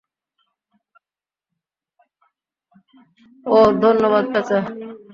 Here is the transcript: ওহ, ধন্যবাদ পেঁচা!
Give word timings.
ওহ, 3.45 3.67
ধন্যবাদ 3.83 4.25
পেঁচা! 4.33 4.59